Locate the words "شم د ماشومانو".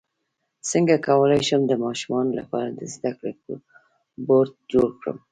1.47-2.31